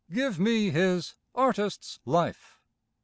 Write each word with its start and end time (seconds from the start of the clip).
Give 0.11 0.39
me 0.39 0.71
his 0.71 1.13
"Artist's 1.35 1.99
Life!" 2.05 2.57